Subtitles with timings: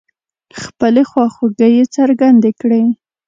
[0.61, 2.83] خپلې خواخوږۍ يې څرګندې کړې.